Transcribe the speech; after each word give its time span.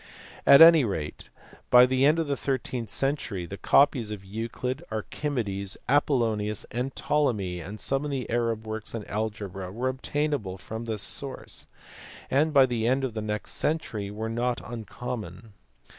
Afc 0.47 0.61
any 0.61 0.83
rate 0.83 1.29
by 1.69 1.85
the 1.85 2.05
end 2.07 2.17
of 2.17 2.25
the 2.25 2.35
thirteenth 2.35 2.89
century 2.89 3.45
copies 3.61 4.09
of 4.09 4.25
Euclid, 4.25 4.81
Archimedes, 4.89 5.77
Apollonius, 5.87 6.65
Ptolemy, 6.95 7.59
and 7.59 7.79
some 7.79 8.03
of 8.05 8.09
the 8.09 8.27
Arab 8.27 8.65
works 8.65 8.95
on 8.95 9.05
algebra 9.05 9.71
were 9.71 9.89
obtainable 9.89 10.57
from 10.57 10.85
this 10.85 11.03
source, 11.03 11.67
and 12.31 12.51
by 12.51 12.65
the 12.65 12.87
end 12.87 13.03
of 13.03 13.13
the 13.13 13.21
next 13.21 13.51
century 13.51 14.09
were 14.09 14.27
not 14.27 14.59
uncommon. 14.65 15.53